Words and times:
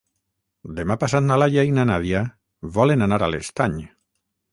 Demà 0.77 0.95
passat 1.03 1.25
na 1.27 1.37
Laia 1.41 1.65
i 1.71 1.75
na 1.75 1.85
Nàdia 1.89 2.21
volen 2.79 3.07
anar 3.09 3.21
a 3.27 3.29
l'Estany. 3.35 3.77